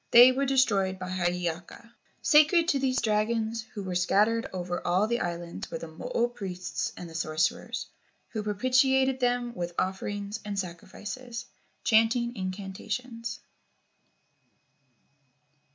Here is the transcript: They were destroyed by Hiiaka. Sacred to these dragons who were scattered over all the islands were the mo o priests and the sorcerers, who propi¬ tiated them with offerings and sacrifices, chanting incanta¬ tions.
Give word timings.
They 0.09 0.31
were 0.31 0.47
destroyed 0.47 0.97
by 0.97 1.11
Hiiaka. 1.11 1.91
Sacred 2.23 2.67
to 2.69 2.79
these 2.79 3.01
dragons 3.03 3.61
who 3.75 3.83
were 3.83 3.93
scattered 3.93 4.49
over 4.51 4.81
all 4.83 5.05
the 5.05 5.19
islands 5.19 5.69
were 5.69 5.77
the 5.77 5.87
mo 5.89 6.11
o 6.15 6.27
priests 6.27 6.91
and 6.97 7.07
the 7.07 7.13
sorcerers, 7.13 7.85
who 8.29 8.41
propi¬ 8.41 8.71
tiated 8.71 9.19
them 9.19 9.53
with 9.53 9.75
offerings 9.77 10.39
and 10.43 10.57
sacrifices, 10.57 11.45
chanting 11.83 12.33
incanta¬ 12.33 12.89
tions. 12.89 13.41